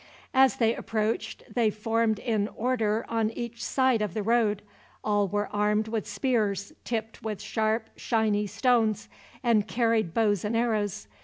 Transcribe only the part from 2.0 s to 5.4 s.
in order on each side of the road. All